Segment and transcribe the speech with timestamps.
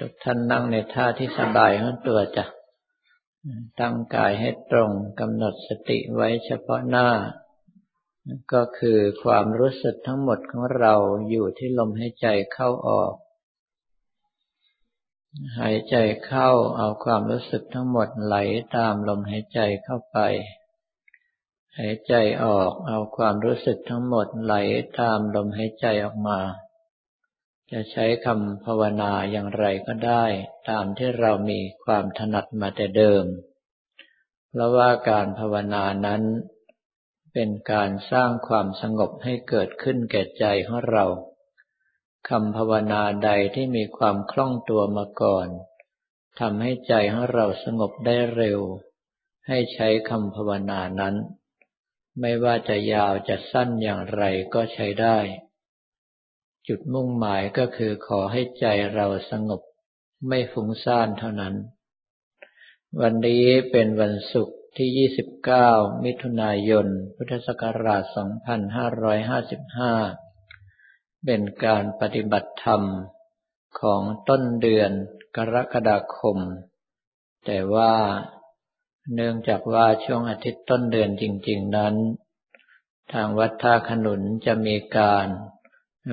[0.00, 2.44] ทุกท่านนั่งในท่าที่สบายของตัวจ้ะ
[3.80, 4.90] ตั้งกายให้ตรง
[5.20, 7.08] กำหนดสติไว้เฉพาะหน้า
[8.52, 10.94] ก็คือความรู้สึกทั้งหมดของเรา
[11.30, 13.14] อยู่ที่ลมหายใจเข้าออก
[15.58, 15.96] หายใจ
[16.26, 18.36] เข้าเอาความรู้สึกทั้งหมดไหล
[18.76, 20.18] ตามลมหายใจเข้าไป
[21.78, 22.14] หายใจ
[22.44, 24.54] ออกเอาความรู้สึกทั้งหมดไหล
[25.00, 26.38] ตามลมหายใจออกมา
[27.72, 30.24] จะใช้คำภาวนาอย่างไรก็ได้
[30.70, 33.24] ตามที่เรามีความถนัดมาแต่เดิม
[34.50, 36.22] เพราะว่าการภาวนานั้น
[37.32, 41.04] เป็นการสร้างความสงบให้เกิดขึ้นแก่ใจของเรา
[42.28, 45.48] คำภาวนาใดที่มีความคล่องตัวมาก่อน
[46.40, 48.60] ทำให้ใจของเราสงบได้เร็ว
[49.48, 51.14] ให้ใช้คำภาวนานั้น
[52.20, 54.22] ไม่ว่าจะยาวจะสั้นอย่างไร
[54.54, 55.18] ก็ใช้ได้
[56.68, 59.60] จุดมุ่งหมายก็คือขอให้ใจเราสงบ
[60.28, 61.54] ไม่ฟุ้งซ่านเท่านั้น
[63.00, 65.10] วันนี้เป็นวันศุกร์ที่
[65.58, 68.02] 29 มิถุนายน พุทธศักราช
[70.24, 72.82] 2555 เป็นการปฏิบัติธรรม
[73.80, 74.90] ของต้นเดือน
[75.36, 76.38] กรกฎาคม
[77.46, 77.94] แต่ว่า
[79.14, 81.94] เนื่องจากว่าช่วงอาทิตย์ต้นเดือนจริง ๆ นั้น
[83.12, 85.26] ทางวัดท่าขนุนจะมีการ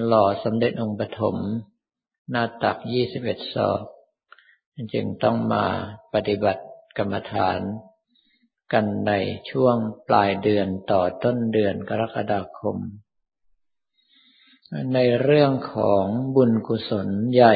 [0.05, 1.35] หล่อสมเด็จองค์ปฐม
[2.29, 3.81] หน้าตักยี่สิบเอ็ดศอก
[4.93, 5.65] จึงต้องมา
[6.13, 6.63] ปฏิบัติ
[6.97, 7.59] กรรมฐาน
[8.73, 9.11] กันใน
[9.49, 9.75] ช่วง
[10.07, 12.77] ปลายเดือนต่อต้นเดือนกรกฎาคม
[14.93, 17.55] ในเรื่องของบุญกุศลใหญ่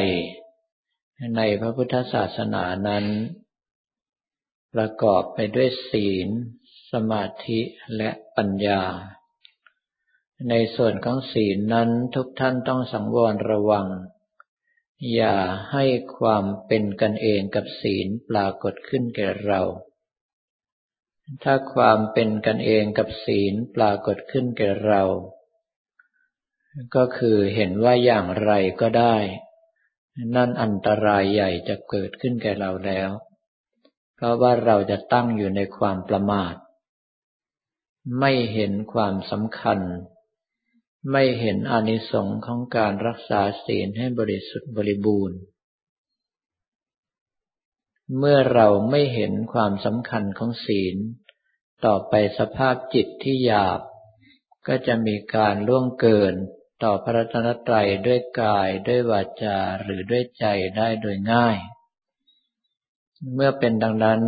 [1.35, 3.05] ในพระพุทธศาสนานั้น
[4.73, 6.27] ประกอบไปด้วยศีล
[6.91, 7.59] สมาธิ
[7.95, 8.81] และปัญญา
[10.49, 13.87] ในส่วนของศีลนั้นทุกท่านต้องสังวรระวัง
[15.13, 15.37] อย่า
[15.71, 15.85] ให้
[16.17, 19.61] ความเป็นกันเองกับศีลปรากฏขึ้นแก่เรา
[21.43, 25.03] ถ้าความเป็นกันเองกับศีลปรากฏขึ้นแก่เรา
[26.95, 28.51] ก็คือเห็นว่าอย่างไร
[28.81, 29.15] ก็ได้
[30.35, 33.09] นั่นอันตรายใหญ่จะเกิดขึ้นแก่เราแล้ว
[34.15, 36.55] เพราะว่าเราจะตั้งอยู่ในความประมาท
[38.19, 39.79] ไม่เห็นความสำคัญ
[41.11, 45.39] ไม่เห็นอานิสงส์ของการรักษาศีลให้บริสุทธิ์บริบูรณ์
[48.17, 50.97] เมื่อเราไม่เห็นความสำคัญของศีล
[51.85, 53.81] ต่อไปสภาพจิตที่หยาบ
[54.67, 56.33] ก็จะมีการล่วงเกิน
[56.83, 60.45] ต่อพระรัตนตรัยด้วยกายด้วยวาจาหรือด้วยใจ
[60.77, 61.57] ได้โดยง่าย
[63.33, 64.21] เมื่อเป็นดังนั้น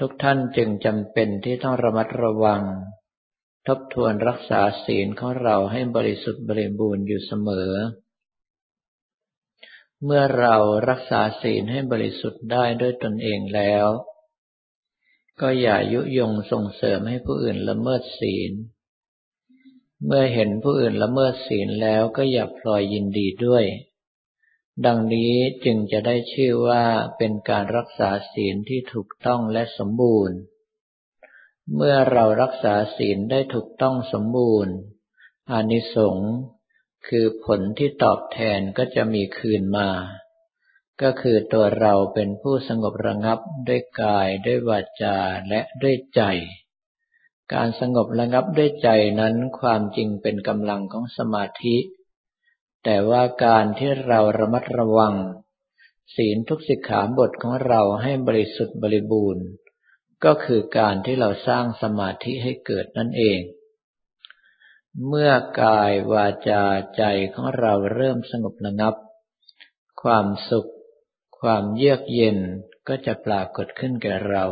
[0.00, 2.62] ทุกท่านจึงจำเป็นที่ต้องระมัดระวัง
[3.66, 7.70] ทบทวนรักษาศีลของเราให้บริสุทธิ์บริบูรณ์อยู่เสมอ
[10.04, 10.56] เมื่อเรา
[10.88, 13.86] รักษาศีลให้บริสุทธิ์ได้ด้วยตนเองแล้ว
[15.40, 18.52] ก็อย่ายุยงส่งเสริมให้ผู้อื่นละเมิดศีล
[20.06, 23.64] เมื่อเห็นผู้อื่นละเมิดศีลแล้วก็อย่าพลอยยินดีด้วย
[24.86, 25.34] ดังนี้
[25.64, 26.84] จึงจะได้ชื่อว่า
[27.18, 30.38] เป็นการรักษาศีลที่ถูกต้องและสมบูรณ์
[31.74, 34.74] เมื่อเรารักษาศีลได้ถูกต้องสมบูรณ์
[35.50, 36.32] อานิสงส์
[37.08, 39.90] คือผลที่ตอบแทนก็จะมีคืนมา
[41.02, 45.18] ก็คือตัวเราเป็นผู้สงบระงับด้วยกายด้วยวาจา
[45.48, 46.22] และด้วยใจ
[47.54, 48.88] การสงบระงับด้วยใจ
[49.20, 51.76] นั้นความจริงเป็นกำลังของสมาธิ
[52.84, 55.14] แต่ว่าการที่เราระมัดระวัง
[56.16, 59.46] ศีลทุกสิกขาบทของเราให้บริสุทธิ์บริบูรณ์
[60.24, 63.40] ก็คือการที่เราสร้างสมาธิให้เกิดนั่นเอง
[65.08, 66.64] เมื่อกายวาจา
[66.96, 67.02] ใจ
[67.34, 68.94] ของเราเริ่มสงบระงับ
[70.02, 70.70] ความสุข
[71.40, 72.38] ความเยือกเย็น
[72.88, 74.44] ก็จะปรากฏขึ้นแก่เรา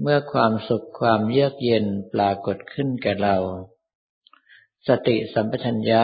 [0.00, 1.84] เมื่อความสุขความเยือกเย็น
[2.14, 3.36] ปรากฏขึ้นแก่เรา
[4.88, 6.02] สติสัมปชัญญะ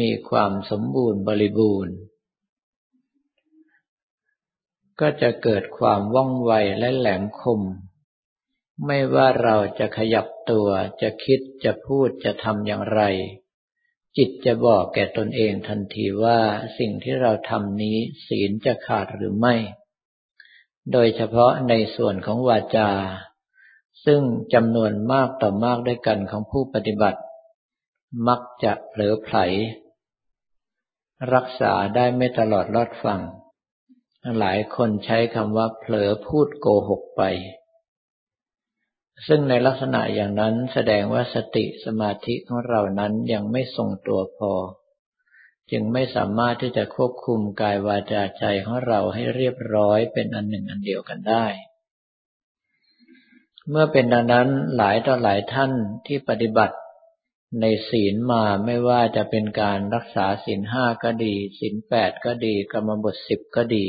[0.00, 1.94] มีความสมบูรณ์บริบูรณ์
[5.00, 7.60] ก็จะเกิดความว่องไวและแหลมคม
[8.86, 10.68] ไม่ว่าเราจะขยับตัว
[11.02, 13.02] จะคิดจะพูดจะทำอย่างไร
[14.16, 16.40] จิตจะบอกแก่ตนเองทันทีว่า
[16.78, 17.96] สิ่งที่เราทำนี้
[18.26, 19.54] ศีลจะขาดหรือไม่
[20.92, 22.90] โดยเฉพาะในส่วนของวาจา
[24.04, 24.22] ซึ่ง
[24.54, 27.20] จำนวนมากต่อมากด้วยกันของผู้ปฏิบัติ
[28.28, 29.36] มักจะเผลอไผล
[31.34, 33.20] รักษาได้ไม่ตลอดรอดฟัง
[34.40, 37.22] หลายคนใช้คำว่าเผลอพูดโกหกไป
[39.26, 44.52] ซึ่งในลักษณะอย่างนั้นแสดงว่าสติสมาธิของเรานั้นยังไม่ทรงตัวพอ
[45.70, 51.46] จึงไม่สามารถที่จะควบคุมกายวาจาใจของเราให้เรียบร้อยเป็นอันหนึ่งอันเดียวกันได้
[53.68, 55.72] เมื่อเป็นดังนั้นหลายต่อหลายท่าน
[56.06, 56.76] ที่ปฏิบัติ
[57.60, 63.84] ในศีลมาไม่ว่าจะเป็นการรักษาศีลห้าก็ดีศีลแปดก็ดีกรรมบทสิบก็ดี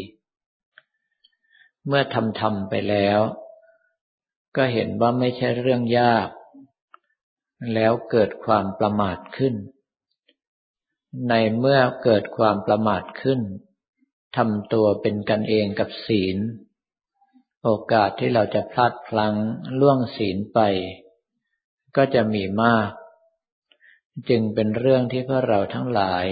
[1.88, 3.19] เมื่อทำทำไปแล้ว
[4.56, 6.30] ก็เห็นว่าไม่ใช่เรื่องยาก
[7.74, 9.56] แล้วเกิดความประมาทขึ้น
[11.30, 13.39] ในเมื่อเกิดความประมาทขึ้น
[14.38, 16.38] ทำตัวเป็นกันเองกับศีล
[17.63, 19.35] โอกาสที่เราจะพลาดพลั้ง
[19.80, 20.59] ล่วงศีลไป
[21.95, 22.91] ก็จะมีมาก
[24.30, 26.25] จึงเป็นเรื่องที่พวกเราทั้งหลาย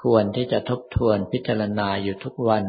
[0.00, 2.64] ควรที่จะทบทวนพิจารณาอยู่ทุกวัน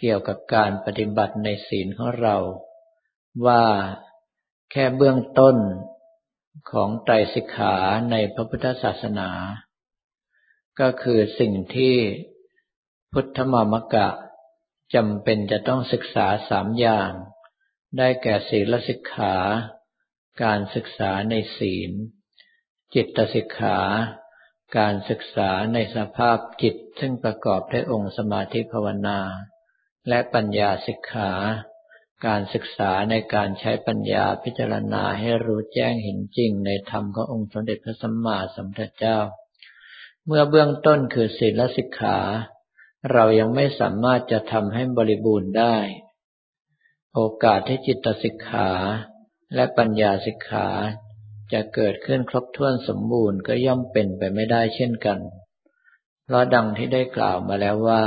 [0.00, 2.36] เกี่ยวกับการปฏิบัติในศีลของเรา
[3.46, 3.64] ว่า
[4.70, 5.56] แค่เบื้องต้น
[6.70, 7.76] ของไตรสิกขา
[8.10, 9.30] ในพระพุทธศาสนา
[10.80, 11.96] ก็คือสิ่งที่
[13.12, 14.08] พุทธมามกะ
[14.94, 17.12] จำเป็นจะต้องศึกษาสามอย่าง
[17.98, 19.34] ได้แก่ศีลสิกขา
[20.44, 21.92] การศึกษาในศีล
[22.94, 23.78] จิตสิกขา
[24.78, 29.18] การศึกษาในสภาพจิตซึ่งประกอบด้วยองค์สมาธิภาวนา
[30.08, 31.32] และปัญญาสิกขา
[32.26, 39.18] การศึกษาในการใช้ปัญญาพิจารณาให้รู้แจ้งเห็นจริงในธรรมขององค์สมเด็จพระสัมมาสัมพุทธเจ้า
[40.26, 42.18] เมื่อเบื้องต้นคือศีลสิกขา
[43.12, 45.76] เรายังไม่สามารถจะทำให้บริบูรณ์ได้
[47.14, 48.70] โอกาสที่จิตสิกขา
[49.54, 50.68] และปัญญาสิกขา
[51.52, 55.18] จะเกิดขึ้นครบถ้วนสมบูรณ์ก็ย่อมเป็นไปไม่ได้เช่นกัน
[56.24, 58.04] เพราะดังที่ได้กล่าวมาแล้วว่า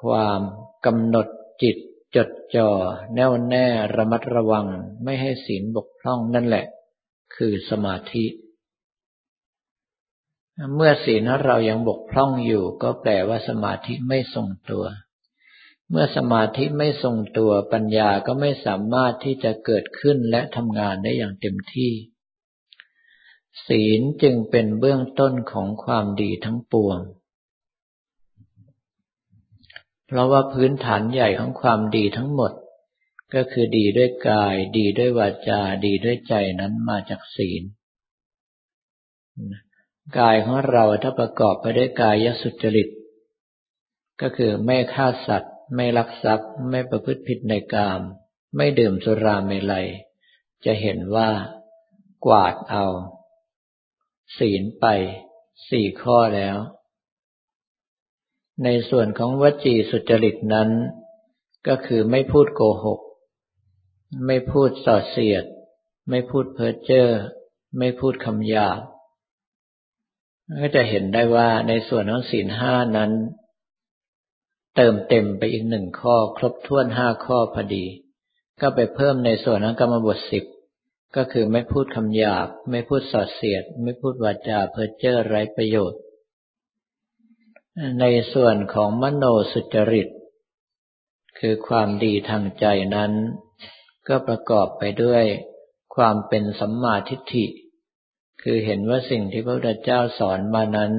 [0.00, 0.40] ความ
[0.86, 1.26] กำหนด
[1.62, 1.76] จิต
[2.16, 2.70] จดจ่อ
[3.14, 3.66] แน่วแน่
[3.96, 4.66] ระมัดระวัง
[5.04, 6.66] ไม่ให้ศีลบกพร่องนั่นแหละ
[7.36, 8.24] คือสมาธิ
[10.74, 14.84] เมื่อศีลเรายังบกพร่องอยู่ ก็แปลว่าสมาธิไม่ทรงตัว
[15.90, 21.92] เมื่อสมาธิไม่ทรงตัวปัญญาก็ไม่สามารถที่จะเกิดขึ้นและทำงานได้อย่างเต็มที่
[23.66, 26.98] ศีลจึงเป็นเบื้องต้นของความดีทั้งปวง
[30.06, 32.52] เพราะว่าพื้นฐานใหญ่ของความดีทั้งหมด
[33.34, 37.62] ก็คือดีด้วยกาย ดีด้วยวาจา ดีด้วยใจนั้นมาจากศีล
[40.18, 42.88] กายของเราถ้าประกอบไปด้วยกายสุจริต
[44.20, 48.00] ก็คือไม่ฆ่าสัตว์ ไม่ลักทรัพย์ ไม่ประพฤติผิดในกาม
[48.56, 49.88] ไม่ดื่มสุราเมลัย
[50.64, 51.30] จะเห็นว่า
[52.26, 52.84] กวาดเอา
[54.38, 54.86] ศีลไป
[55.70, 56.56] สี่ข้อแล้ว
[58.64, 60.70] ในส่วนของวจีสุจริตนั้น
[61.68, 63.00] ก็คือไม่พูดโกหก
[64.26, 65.44] ไม่พูดส่อเสียด
[66.10, 67.08] ไม่พูดเพ้อเจ้อ
[67.78, 68.80] ไม่พูดคำหยาบ
[70.60, 73.12] ก็จะเห็นได้ว่าในส่วนของศีลห้านั้น
[74.76, 77.84] เติมเต็มไปอีกหนึ่งข้อ ครบถ้วนห้าข้อพอดี
[78.60, 80.44] ก็ไปเพิ่มในส่วนของกรรมบทสิบ
[81.16, 86.00] ก็คือไม่พูดคำหยาบ ไม่พูดส่อเสียด ไม่พูดวาจาเพ้อเจ้อไร้ประโยชน์
[88.00, 90.08] ในส่วนของมโนสุจริต
[91.38, 93.12] คือความดีทางใจนั้น
[94.08, 95.24] ก็ประกอบไปด้วย
[95.96, 97.46] ความเป็นสัมมาทิฏฐิ
[98.42, 100.92] คือเห็นว่าสิ่งที่พระพุทธเจ้าสอนมานั้น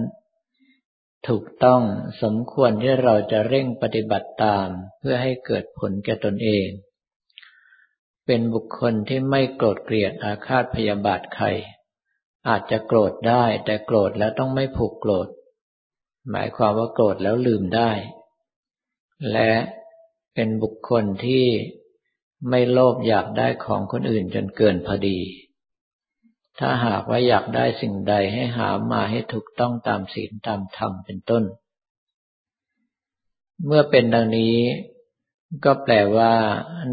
[1.27, 1.81] ถูกต้อง
[2.23, 4.67] สมควรที่เราจะเร่งปฏิบัติตาม
[4.99, 6.67] เพื่อให้เกิดผลแก่ตนเอง
[8.25, 11.47] เป็นบุคคลที่ไม่โกรธเกลียดอาฆาตพยาบาทใคร
[12.47, 15.27] อาจจะโกรธได้แต่โกรธแล้วต้องไม่ผูกโกรธ
[16.31, 17.91] หมายความว่าโกรธแล้วลืมได้
[19.31, 19.51] และ
[20.33, 21.47] เป็นบุคคลที่
[22.49, 25.19] ไม่โลภอยากได้ของคนอื่นจนเกินพอดี
[26.59, 31.43] ถ้าหากว่าอยากได้สิ่งใดให้หามาให้ถูกต้องตามศีลตามธรรมเป็นต้น
[33.65, 34.57] เมื่อเป็นดังนี้
[35.65, 36.33] ก็แปลว่า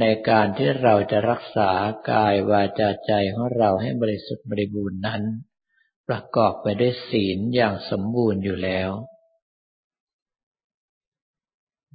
[0.01, 1.71] ในการที่เราจะรักษา
[2.11, 5.23] กายวาจาใจของเราให้บริสุทธิ์บริบูรณ์นั้น
[6.09, 8.91] ประกอบไปด้วยศีลอย่างสมบูรณ์อยู่แล้ว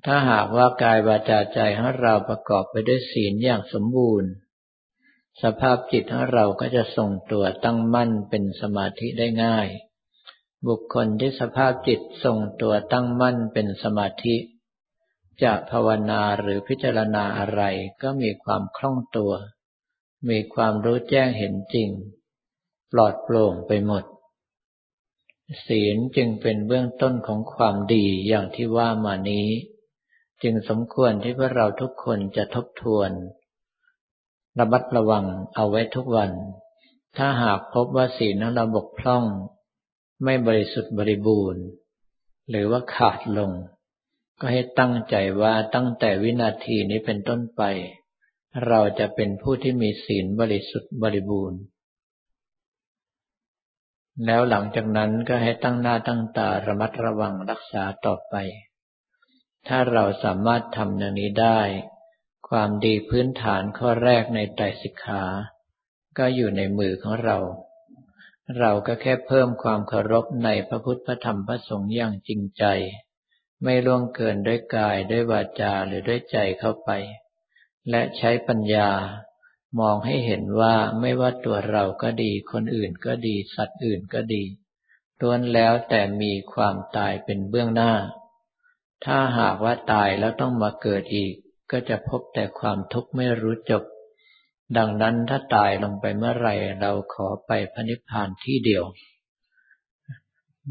[0.06, 4.32] ถ้าหากว่ากายวาจาใจของเราประกอบไปด้วยศีลอย่างสมบูรณ์
[5.44, 9.68] สภาพจิตของเราก็จะทรงตัวตั้งมั่นเป็นสมาธิได้ง่าย
[10.68, 14.36] บุคคลที่สภาพจิตทรงตัวตั้งมั่นเป็นสมาธิ
[15.44, 17.62] จะภาวนาหรือพิจารณาอะไร
[18.02, 19.34] ก็มีความคล่องตัว
[20.30, 21.90] มีความรู้แจ้งเห็นจริง
[22.92, 24.04] ปลอดโปร่งไปหมด
[25.68, 29.48] ศีลจึงเป็นเบื้องต้นของความดีอย่างที่ว่ามานี้
[30.44, 33.12] จึงสมควรที่พวกเราทุกคนจะทบทวน
[34.60, 36.32] ระบัดระวังเอาไว้ทุกวัน
[37.18, 39.24] ถ้าหากพบว่าศีลนั้นเราบกพร่อง
[40.24, 41.64] ไม่บริสุทธิ์บริบูรณ์
[42.50, 43.52] หรือว่าขาดลง
[44.40, 47.62] ก็ให้ตั้งใจว่าตั้งแต่วินาทีนี้เป็นต้นไป
[48.68, 51.60] เราจะเป็นผู้ที่มีศีลบริสุทธิ์บริบูรณ์
[54.26, 58.36] แล้วหลังจากนั้นก็ให้ตั้งหน้าตั้งตาระมัดระวังรักษาต่อไป
[59.68, 61.62] ถ้าเราสามารถทำอย่างนี้ได้
[62.50, 65.24] ความดีพื้นฐานข้อแรกในไตรสิกขา
[66.18, 67.38] ก็อยู่ในมือของเรา
[68.60, 72.66] เราก็แค่เพิ่มความเคารพในพระพุทธพระธรรมพระสงฆ์อย่างจริงใจ
[73.64, 76.90] ไม่ล่วงเกินด้วยกายด้วยวาจาหรือด้วยใจเข้าไป
[77.90, 78.90] และใช้ปัญญา
[79.80, 84.44] มองให้เห็นว่าไม่ว่าตัวเราก็ดี คนอื่นก็ดี สัตว์อื่นก็ดี
[85.22, 87.94] ล้วนแล้วแต่มีความตายเป็นเบื้องหน้า
[89.06, 91.34] ถ้าหากว่าตายแล้วต้องมาเกิดอีก
[91.72, 93.84] ก็จะพบแต่ความทุกข์ไม่รู้จบ
[94.78, 96.50] ดังนั้นถ้าตายลงไปเมื่อไร
[96.82, 98.84] เราขอไปพระนิพพานที่เดียว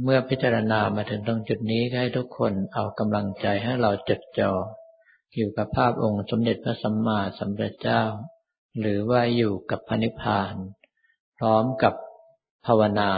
[0.03, 4.53] เมื่อพิจารณามาถึงตรงจุดนี้ให้ทุกคนเอากำลังใจให้เราจดจ่อ
[5.37, 8.03] อยู่กับภาพองค์สมเด็จพระสัมมาสัมพุทธเจ้า
[8.81, 10.55] หรือว่าอยู่กับพระนิพพาน
[11.39, 11.95] พร้อมกับ
[12.67, 13.11] ภาวนา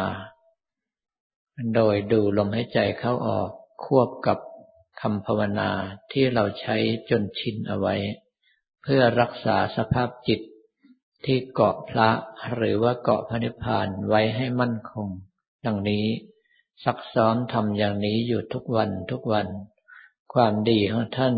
[1.74, 3.50] โดยดูลมหายใจเข้าออก
[3.84, 4.38] ควบกับ
[5.00, 5.70] คำภาวนา
[6.12, 6.76] ที่เราใช้
[7.10, 7.94] จนชินเอาไว้
[8.82, 10.40] เพื่อรักษาสภาพจิต
[11.24, 12.08] ที่เกาะพระ
[12.54, 15.08] หรือว่าเกาะพระนิพพานไว้ให้มั่นคง
[15.66, 16.06] ดังนี้
[16.84, 19.46] ซักซ้อมทำอย่างนี้อยู่ทุกวันทุกวัน
[20.34, 21.34] ความดีของท่าน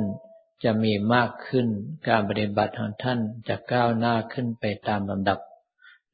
[0.64, 1.66] จะมีมากขึ้น
[2.08, 5.38] การปฏิบัติของท่านจะก้าวหน้าขึ้นไปตามลำดับ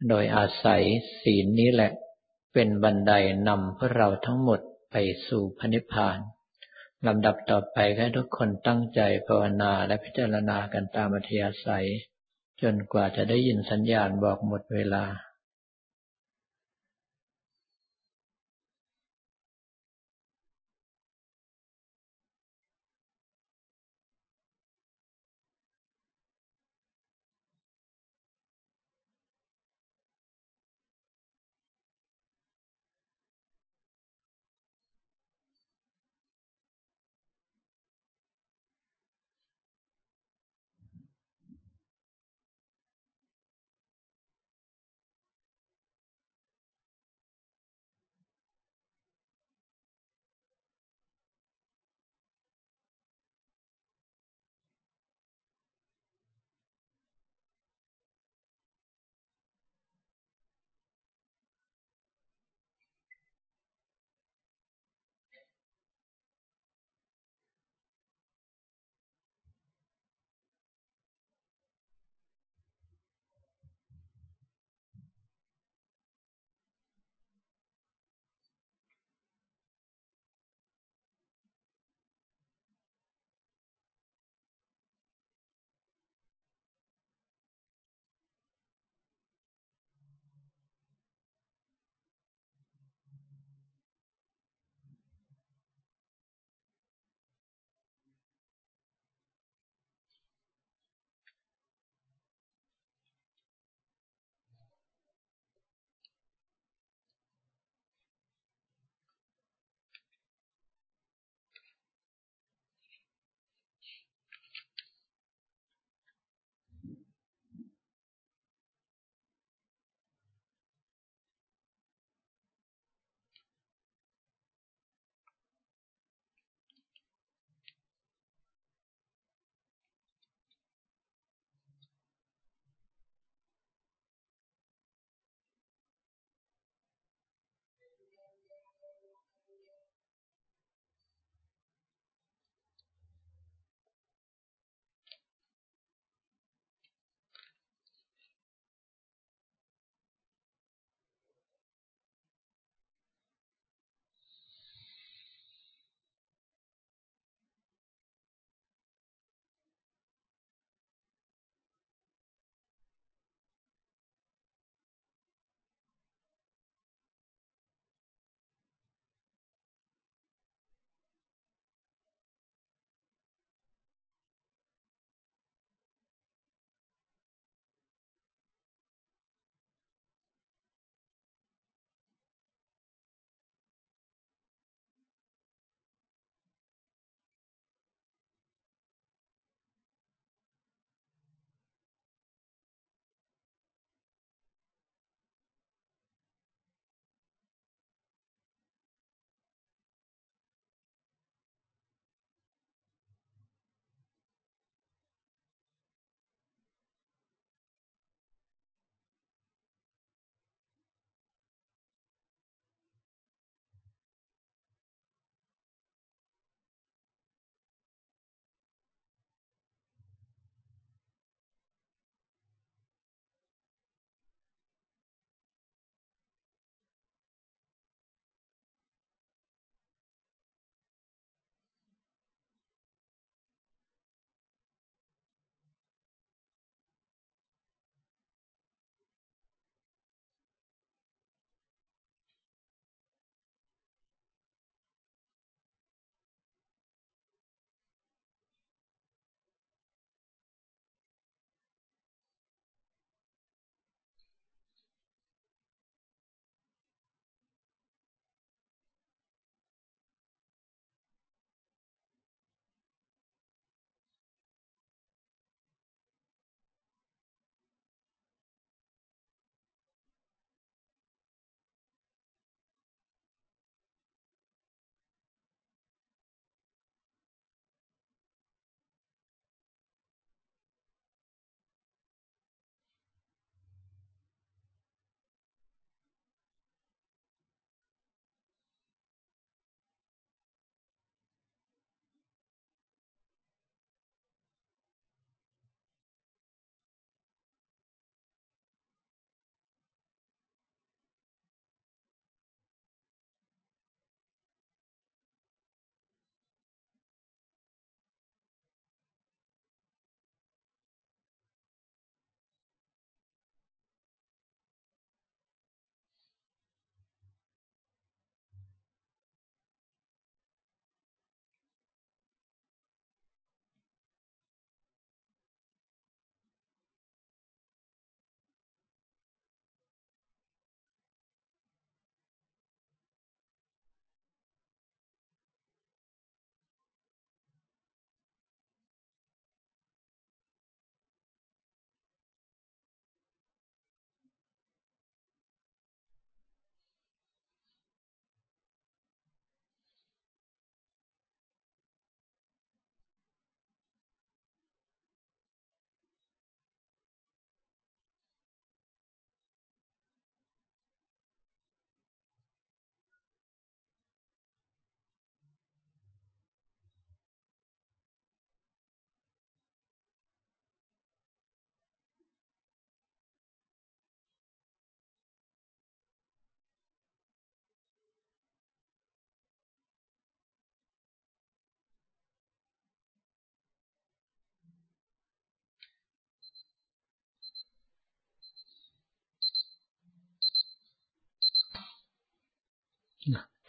[0.08, 0.82] โดยอาศัย
[1.22, 1.92] ศีลนี้แหละ
[2.52, 3.12] เป็นบันได
[3.48, 4.96] นำพวกเราทั้งหมดไป
[5.28, 6.18] สู่พระนิพพาน
[7.06, 11.88] ลำดับต่อไปให้ทุกคนตั้งใจภาวนาและพิจารณากันตามอัธยาศัย
[12.62, 15.04] จนกว่าจะได้ยินสัญญาณบอกหมดเวลา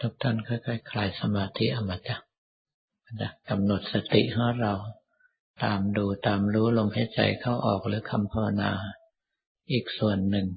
[0.02, 2.18] ทุกท่านค่อยๆคลายสมาธิอมตะ
[3.50, 4.74] กำหนดสติของเรา
[5.64, 8.72] ตามดูตามรู้ลมหายใจเข้าออกหรือคำภาวนา
[9.72, 10.48] อีกส่วนหนึ่ง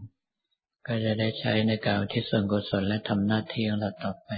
[0.86, 4.30] ก็จะได้ใช้ในการที่ส่วนกุศลและทำหน้าที่ของเราต่อไป